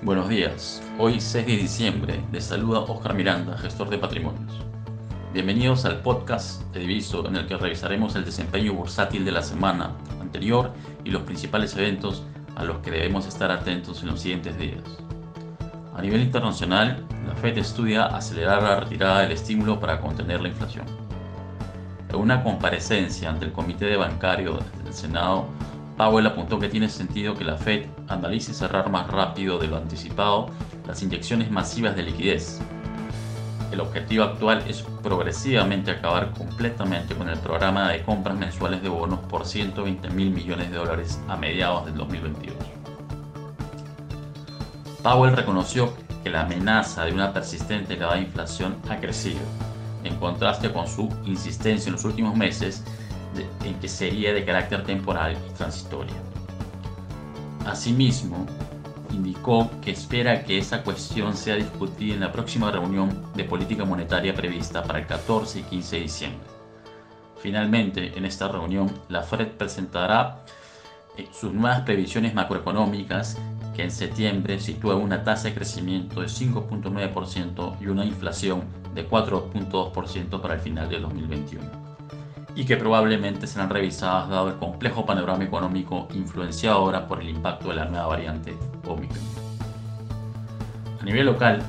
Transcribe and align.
Buenos 0.00 0.28
días. 0.28 0.80
Hoy 0.96 1.20
6 1.20 1.44
de 1.44 1.56
diciembre 1.56 2.20
les 2.30 2.44
saluda 2.44 2.78
Oscar 2.78 3.14
Miranda, 3.14 3.58
gestor 3.58 3.90
de 3.90 3.98
patrimonios. 3.98 4.64
Bienvenidos 5.34 5.84
al 5.84 6.02
podcast 6.02 6.62
de 6.72 6.80
Diviso 6.80 7.26
en 7.26 7.34
el 7.34 7.48
que 7.48 7.56
revisaremos 7.56 8.14
el 8.14 8.24
desempeño 8.24 8.74
bursátil 8.74 9.24
de 9.24 9.32
la 9.32 9.42
semana 9.42 9.96
anterior 10.20 10.72
y 11.02 11.10
los 11.10 11.22
principales 11.22 11.76
eventos 11.76 12.22
a 12.54 12.62
los 12.62 12.78
que 12.78 12.92
debemos 12.92 13.26
estar 13.26 13.50
atentos 13.50 14.00
en 14.02 14.10
los 14.10 14.20
siguientes 14.20 14.56
días. 14.56 14.84
A 15.96 16.00
nivel 16.00 16.22
internacional, 16.22 17.04
la 17.26 17.34
Fed 17.34 17.58
estudia 17.58 18.06
acelerar 18.06 18.62
la 18.62 18.78
retirada 18.78 19.22
del 19.22 19.32
estímulo 19.32 19.80
para 19.80 20.00
contener 20.00 20.40
la 20.40 20.48
inflación. 20.48 20.86
En 22.08 22.16
una 22.16 22.44
comparecencia 22.44 23.30
ante 23.30 23.46
el 23.46 23.52
Comité 23.52 23.86
de 23.86 23.96
Bancario 23.96 24.60
del 24.84 24.94
Senado, 24.94 25.48
Powell 25.98 26.28
apuntó 26.28 26.60
que 26.60 26.68
tiene 26.68 26.88
sentido 26.88 27.34
que 27.34 27.42
la 27.44 27.56
Fed 27.56 27.86
analice 28.06 28.54
cerrar 28.54 28.88
más 28.88 29.08
rápido 29.08 29.58
de 29.58 29.66
lo 29.66 29.76
anticipado 29.76 30.48
las 30.86 31.02
inyecciones 31.02 31.50
masivas 31.50 31.96
de 31.96 32.04
liquidez. 32.04 32.60
El 33.72 33.80
objetivo 33.80 34.22
actual 34.22 34.62
es 34.68 34.82
progresivamente 35.02 35.90
acabar 35.90 36.30
completamente 36.30 37.16
con 37.16 37.28
el 37.28 37.38
programa 37.40 37.90
de 37.90 38.02
compras 38.02 38.36
mensuales 38.38 38.80
de 38.80 38.88
bonos 38.88 39.18
por 39.28 39.44
120 39.44 40.08
mil 40.10 40.30
millones 40.30 40.70
de 40.70 40.76
dólares 40.76 41.20
a 41.26 41.36
mediados 41.36 41.86
del 41.86 41.96
2022. 41.96 42.56
Powell 45.02 45.36
reconoció 45.36 45.92
que 46.22 46.30
la 46.30 46.42
amenaza 46.42 47.06
de 47.06 47.12
una 47.12 47.32
persistente 47.32 47.94
elevada 47.94 48.20
inflación 48.20 48.76
ha 48.88 48.98
crecido, 48.98 49.40
en 50.04 50.14
contraste 50.16 50.72
con 50.72 50.86
su 50.86 51.08
insistencia 51.24 51.88
en 51.88 51.94
los 51.94 52.04
últimos 52.04 52.36
meses 52.36 52.84
en 53.64 53.74
que 53.80 53.88
sería 53.88 54.32
de 54.32 54.44
carácter 54.44 54.84
temporal 54.84 55.36
y 55.48 55.54
transitoria. 55.54 56.16
Asimismo, 57.66 58.46
indicó 59.10 59.70
que 59.82 59.90
espera 59.90 60.44
que 60.44 60.58
esa 60.58 60.82
cuestión 60.82 61.36
sea 61.36 61.56
discutida 61.56 62.14
en 62.14 62.20
la 62.20 62.32
próxima 62.32 62.70
reunión 62.70 63.24
de 63.34 63.44
política 63.44 63.84
monetaria 63.84 64.34
prevista 64.34 64.82
para 64.82 65.00
el 65.00 65.06
14 65.06 65.60
y 65.60 65.62
15 65.62 65.96
de 65.96 66.02
diciembre. 66.02 66.48
Finalmente, 67.40 68.16
en 68.16 68.24
esta 68.24 68.48
reunión, 68.48 68.90
la 69.08 69.22
Fed 69.22 69.48
presentará 69.48 70.44
eh, 71.16 71.28
sus 71.32 71.52
nuevas 71.52 71.82
previsiones 71.82 72.34
macroeconómicas 72.34 73.38
que 73.74 73.84
en 73.84 73.90
septiembre 73.90 74.58
sitúa 74.58 74.96
una 74.96 75.22
tasa 75.22 75.48
de 75.48 75.54
crecimiento 75.54 76.20
de 76.20 76.26
5.9% 76.26 77.76
y 77.80 77.86
una 77.86 78.04
inflación 78.04 78.64
de 78.94 79.08
4.2% 79.08 80.40
para 80.40 80.54
el 80.54 80.60
final 80.60 80.88
de 80.88 80.98
2021 80.98 81.87
y 82.58 82.64
que 82.64 82.76
probablemente 82.76 83.46
serán 83.46 83.70
revisadas 83.70 84.28
dado 84.28 84.48
el 84.48 84.56
complejo 84.56 85.06
panorama 85.06 85.44
económico 85.44 86.08
influenciado 86.12 86.78
ahora 86.78 87.06
por 87.06 87.20
el 87.20 87.28
impacto 87.28 87.68
de 87.68 87.76
la 87.76 87.84
nueva 87.84 88.08
variante 88.08 88.52
Omicron. 88.84 89.22
A 91.00 91.04
nivel 91.04 91.26
local, 91.26 91.62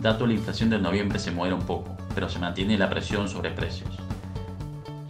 dato 0.00 0.24
de 0.24 0.28
la 0.28 0.38
inflación 0.38 0.70
de 0.70 0.78
noviembre 0.78 1.18
se 1.18 1.30
modera 1.30 1.56
un 1.56 1.66
poco, 1.66 1.94
pero 2.14 2.30
se 2.30 2.38
mantiene 2.38 2.78
la 2.78 2.88
presión 2.88 3.28
sobre 3.28 3.50
precios. 3.50 3.90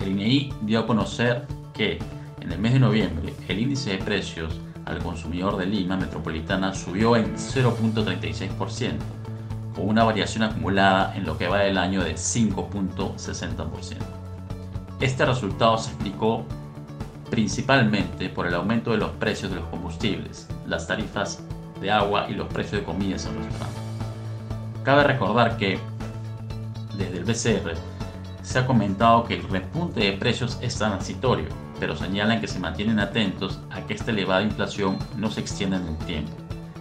El 0.00 0.08
INEI 0.08 0.52
dio 0.62 0.80
a 0.80 0.86
conocer 0.88 1.46
que 1.72 2.00
en 2.40 2.50
el 2.50 2.58
mes 2.58 2.72
de 2.72 2.80
noviembre 2.80 3.34
el 3.46 3.60
índice 3.60 3.90
de 3.90 3.98
precios 3.98 4.58
al 4.84 4.98
consumidor 4.98 5.58
de 5.58 5.66
Lima 5.66 5.96
metropolitana 5.96 6.74
subió 6.74 7.14
en 7.14 7.36
0.36%, 7.36 8.96
con 9.76 9.88
una 9.88 10.02
variación 10.02 10.42
acumulada 10.42 11.16
en 11.16 11.24
lo 11.24 11.38
que 11.38 11.46
va 11.46 11.60
del 11.60 11.78
año 11.78 12.02
de 12.02 12.14
5.60%. 12.14 14.17
Este 15.00 15.24
resultado 15.24 15.78
se 15.78 15.90
explicó 15.90 16.44
principalmente 17.30 18.28
por 18.28 18.48
el 18.48 18.54
aumento 18.54 18.90
de 18.90 18.96
los 18.96 19.10
precios 19.12 19.50
de 19.50 19.56
los 19.58 19.68
combustibles, 19.68 20.48
las 20.66 20.88
tarifas 20.88 21.40
de 21.80 21.90
agua 21.90 22.26
y 22.28 22.34
los 22.34 22.48
precios 22.48 22.80
de 22.80 22.84
comidas 22.84 23.26
en 23.26 23.36
restaurantes. 23.36 23.82
Cabe 24.82 25.04
recordar 25.04 25.56
que 25.56 25.78
desde 26.96 27.18
el 27.18 27.24
BCR 27.24 27.74
se 28.42 28.58
ha 28.58 28.66
comentado 28.66 29.22
que 29.22 29.34
el 29.36 29.48
repunte 29.48 30.00
de 30.00 30.12
precios 30.14 30.58
es 30.62 30.74
transitorio, 30.76 31.46
pero 31.78 31.94
señalan 31.94 32.40
que 32.40 32.48
se 32.48 32.58
mantienen 32.58 32.98
atentos 32.98 33.60
a 33.70 33.82
que 33.82 33.94
esta 33.94 34.10
elevada 34.10 34.42
inflación 34.42 34.98
no 35.16 35.30
se 35.30 35.40
extienda 35.40 35.76
en 35.76 35.86
el 35.86 35.98
tiempo. 35.98 36.32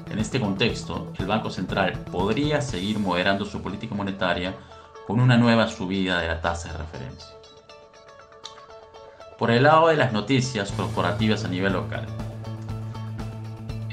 En 0.09 0.17
este 0.17 0.39
contexto, 0.39 1.13
el 1.19 1.27
Banco 1.27 1.51
Central 1.51 1.99
podría 2.11 2.61
seguir 2.61 2.97
moderando 2.97 3.45
su 3.45 3.61
política 3.61 3.93
monetaria 3.93 4.55
con 5.05 5.19
una 5.19 5.37
nueva 5.37 5.67
subida 5.67 6.19
de 6.19 6.27
la 6.27 6.41
tasa 6.41 6.71
de 6.71 6.79
referencia. 6.79 7.37
Por 9.37 9.51
el 9.51 9.63
lado 9.63 9.89
de 9.89 9.97
las 9.97 10.13
noticias 10.13 10.71
corporativas 10.71 11.45
a 11.45 11.47
nivel 11.47 11.73
local, 11.73 12.07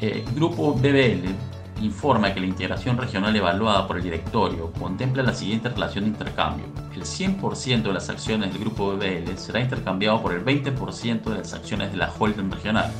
el 0.01 0.25
Grupo 0.35 0.73
BBL 0.73 1.35
informa 1.83 2.33
que 2.33 2.41
la 2.41 2.47
integración 2.47 2.97
regional 2.97 3.37
evaluada 3.37 3.87
por 3.87 3.99
el 3.99 4.03
directorio 4.05 4.73
contempla 4.73 5.23
la 5.23 5.35
siguiente 5.35 5.69
relación 5.69 6.05
de 6.05 6.11
intercambio. 6.11 6.65
El 6.95 7.03
100% 7.03 7.83
de 7.83 7.93
las 7.93 8.09
acciones 8.09 8.53
del 8.53 8.61
Grupo 8.61 8.97
BBL 8.97 9.37
será 9.37 9.61
intercambiado 9.61 10.23
por 10.23 10.33
el 10.33 10.43
20% 10.43 11.25
de 11.25 11.37
las 11.37 11.53
acciones 11.53 11.93
de 11.93 11.99
la 11.99 12.11
holding 12.19 12.51
regional. 12.51 12.91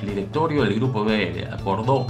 El 0.00 0.08
directorio 0.10 0.62
del 0.62 0.76
Grupo 0.76 1.02
BBL 1.02 1.52
acordó 1.52 2.06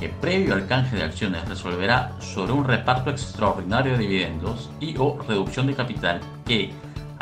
que 0.00 0.08
previo 0.08 0.54
al 0.54 0.66
canje 0.66 0.96
de 0.96 1.02
acciones 1.02 1.46
resolverá 1.46 2.12
sobre 2.18 2.52
un 2.52 2.64
reparto 2.64 3.10
extraordinario 3.10 3.92
de 3.92 3.98
dividendos 3.98 4.70
y 4.80 4.96
o 4.96 5.18
reducción 5.28 5.66
de 5.66 5.74
capital 5.74 6.20
que 6.46 6.72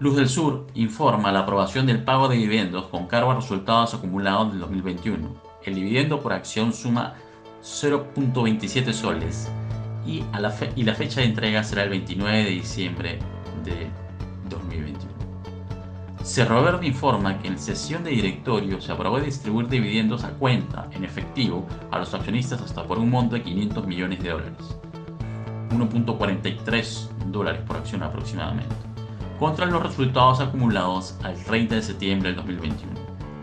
Luz 0.00 0.16
del 0.16 0.28
Sur 0.28 0.66
informa 0.74 1.32
la 1.32 1.38
aprobación 1.40 1.86
del 1.86 2.04
pago 2.04 2.28
de 2.28 2.36
dividendos 2.36 2.88
con 2.88 3.06
cargo 3.06 3.30
a 3.30 3.36
resultados 3.36 3.94
acumulados 3.94 4.50
del 4.50 4.60
2021. 4.60 5.34
El 5.64 5.74
dividendo 5.74 6.20
por 6.20 6.34
acción 6.34 6.74
suma 6.74 7.14
0.27 7.62 8.92
soles 8.92 9.50
y, 10.06 10.22
la 10.38 10.54
y 10.76 10.82
la 10.82 10.94
fecha 10.94 11.22
de 11.22 11.26
entrega 11.26 11.64
será 11.64 11.84
el 11.84 11.88
29 11.88 12.44
de 12.44 12.50
diciembre 12.50 13.18
de 13.64 13.88
2021. 14.50 15.17
Cerro 16.28 16.62
Verde 16.62 16.86
informa 16.86 17.38
que 17.38 17.48
en 17.48 17.58
sesión 17.58 18.04
de 18.04 18.10
directorio 18.10 18.82
se 18.82 18.92
aprobó 18.92 19.18
distribuir 19.18 19.66
dividendos 19.66 20.24
a 20.24 20.28
cuenta, 20.32 20.86
en 20.92 21.02
efectivo, 21.02 21.66
a 21.90 21.98
los 21.98 22.12
accionistas 22.12 22.60
hasta 22.60 22.84
por 22.84 22.98
un 22.98 23.08
monto 23.08 23.34
de 23.34 23.42
500 23.42 23.86
millones 23.86 24.22
de 24.22 24.28
dólares, 24.28 24.76
1.43 25.70 27.08
dólares 27.28 27.62
por 27.66 27.78
acción 27.78 28.02
aproximadamente, 28.02 28.74
contra 29.38 29.64
los 29.64 29.82
resultados 29.82 30.40
acumulados 30.40 31.16
al 31.22 31.34
30 31.44 31.76
de 31.76 31.82
septiembre 31.82 32.28
del 32.28 32.36
2021. 32.36 32.92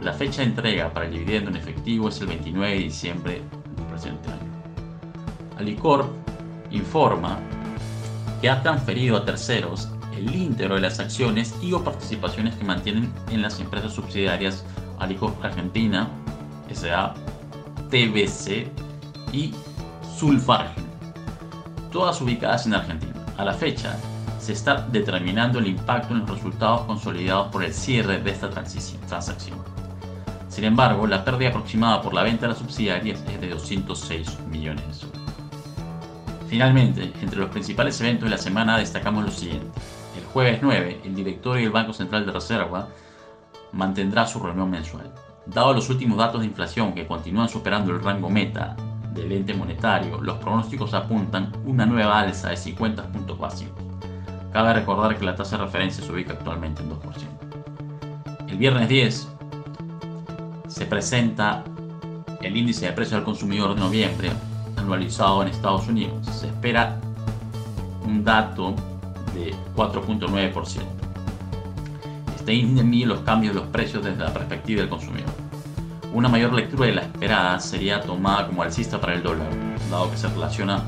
La 0.01 0.13
fecha 0.13 0.44
de 0.44 0.50
entrega 0.50 0.94
para 0.94 1.07
el 1.07 1.13
dividendo 1.13 1.50
en 1.50 1.56
efectivo 1.56 2.09
es 2.09 2.22
el 2.22 2.28
29 2.28 2.69
de 2.72 2.79
diciembre 2.84 3.41
del 3.78 3.85
presente 3.88 4.29
año. 4.29 5.57
Alicor 5.57 6.13
informa 6.69 7.40
que 8.40 8.47
ha 8.47 8.62
transferido 8.62 9.18
a 9.18 9.25
terceros 9.25 9.90
el 10.18 10.36
íntegro 10.36 10.76
de 10.76 10.81
las 10.81 11.00
acciones 11.00 11.53
y 11.62 11.74
o 11.74 11.84
participaciones 11.84 12.56
que 12.56 12.64
mantienen 12.64 13.12
en 13.30 13.42
las 13.42 13.59
empresas 13.59 13.94
subsidiarias 13.94 14.64
Alicor 15.00 15.34
Argentina, 15.42 16.09
SA, 16.74 17.14
TBC 17.90 18.68
y 19.34 19.54
Sulfargen, 20.18 20.86
todas 21.92 22.22
ubicadas 22.22 22.66
en 22.66 22.75
Argentina. 22.75 23.14
A 23.38 23.44
la 23.44 23.54
fecha, 23.54 23.98
se 24.40 24.54
está 24.54 24.88
determinando 24.92 25.59
el 25.59 25.68
impacto 25.68 26.14
en 26.14 26.22
los 26.22 26.30
resultados 26.30 26.81
consolidados 26.81 27.48
por 27.52 27.64
el 27.64 27.74
cierre 27.74 28.22
de 28.22 28.31
esta 28.31 28.50
transacción. 28.50 29.60
Sin 30.48 30.63
embargo, 30.63 31.06
la 31.07 31.25
pérdida 31.25 31.50
aproximada 31.50 32.01
por 32.01 32.13
la 32.13 32.24
venta 32.24 32.44
de 32.44 32.50
las 32.50 32.60
subsidiarias 32.60 33.22
es 33.28 33.42
de 33.42 33.50
206 33.50 34.39
millones 34.50 35.06
Finalmente, 36.48 37.12
entre 37.22 37.39
los 37.39 37.50
principales 37.50 38.00
eventos 38.00 38.25
de 38.25 38.30
la 38.30 38.38
semana 38.38 38.78
destacamos 38.78 39.25
lo 39.25 39.31
siguiente 39.31 39.68
jueves 40.36 40.60
9, 40.62 41.00
el 41.06 41.16
directorio 41.16 41.64
del 41.64 41.72
Banco 41.72 41.94
Central 41.94 42.26
de 42.26 42.34
Reserva 42.34 42.90
mantendrá 43.72 44.28
su 44.28 44.38
reunión 44.42 44.70
mensual. 44.70 45.10
Dado 45.46 45.74
los 45.74 45.90
últimos 45.90 46.18
datos 46.18 46.42
de 46.42 46.48
inflación 46.48 46.94
que 46.94 47.08
continúan 47.08 47.48
superando 47.48 47.94
el 47.94 48.04
rango 48.04 48.30
meta 48.30 48.76
del 49.14 49.32
ente 49.32 49.54
monetario, 49.54 50.20
los 50.20 50.36
pronósticos 50.40 50.94
apuntan 50.94 51.54
una 51.64 51.86
nueva 51.86 52.20
alza 52.20 52.50
de 52.50 52.58
50 52.58 53.14
puntos 53.14 53.40
básicos. 53.40 53.82
Cabe 54.52 54.74
recordar 54.74 55.18
que 55.18 55.24
la 55.24 55.38
tasa 55.38 55.58
de 55.58 55.64
referencia 55.64 56.04
se 56.04 56.12
ubica 56.12 56.34
actualmente 56.34 56.84
en 56.84 56.90
2%. 56.90 58.50
El 58.50 58.58
viernes 58.58 58.90
10 58.90 59.30
se 60.68 60.86
presenta 60.86 61.64
el 62.42 62.58
índice 62.58 62.88
de 62.88 62.92
precios 62.92 63.20
al 63.20 63.24
consumidor 63.24 63.74
de 63.74 63.80
noviembre 63.80 64.32
anualizado 64.76 65.44
en 65.44 65.48
Estados 65.48 65.88
Unidos. 65.88 66.26
Se 66.26 66.48
espera 66.48 67.00
un 68.06 68.26
dato 68.26 68.76
de 69.36 69.54
4.9%. 69.76 70.82
Este 72.36 72.54
índice 72.54 72.84
mide 72.84 73.06
los 73.08 73.20
cambios 73.20 73.54
de 73.54 73.62
los 73.62 73.70
precios 73.70 74.04
desde 74.04 74.24
la 74.24 74.34
perspectiva 74.34 74.82
del 74.82 74.90
consumidor. 74.90 75.30
Una 76.14 76.30
mayor 76.30 76.54
lectura 76.54 76.86
de 76.88 76.94
la 76.94 77.02
esperada 77.02 77.60
sería 77.60 78.02
tomada 78.02 78.48
como 78.48 78.64
alcista 78.64 79.00
para 79.02 79.14
el 79.14 79.24
dólar, 79.24 79.50
dado 79.92 80.10
que 80.10 80.18
se 80.18 80.30
relaciona 80.30 80.84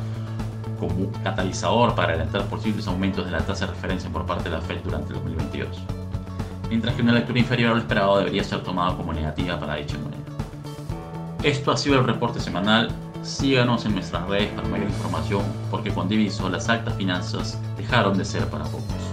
como 0.79 1.11
catalizador 1.23 1.95
para 1.95 2.13
adelantar 2.13 2.45
posibles 2.45 2.87
aumentos 2.87 3.25
de 3.25 3.31
la 3.31 3.39
tasa 3.39 3.65
de 3.65 3.73
referencia 3.73 4.09
por 4.09 4.25
parte 4.25 4.45
de 4.45 4.55
la 4.55 4.61
Fed 4.61 4.79
durante 4.83 5.09
el 5.09 5.15
2022. 5.15 5.81
Mientras 6.69 6.95
que 6.95 7.01
una 7.01 7.13
lectura 7.13 7.39
inferior 7.39 7.71
a 7.71 7.73
lo 7.75 7.79
esperado 7.79 8.17
debería 8.19 8.43
ser 8.43 8.61
tomada 8.63 8.95
como 8.95 9.13
negativa 9.13 9.59
para 9.59 9.75
dicha 9.75 9.97
moneda. 9.97 10.23
Esto 11.43 11.71
ha 11.71 11.77
sido 11.77 11.99
el 11.99 12.05
reporte 12.05 12.39
semanal. 12.39 12.89
Síganos 13.27 13.85
en 13.85 13.93
nuestras 13.93 14.25
redes 14.29 14.49
para 14.53 14.69
mayor 14.69 14.87
información, 14.87 15.43
porque 15.69 15.93
con 15.93 16.07
Diviso 16.07 16.47
las 16.49 16.69
altas 16.69 16.95
finanzas 16.95 17.59
dejaron 17.75 18.17
de 18.17 18.23
ser 18.23 18.49
para 18.49 18.63
pocos. 18.63 19.06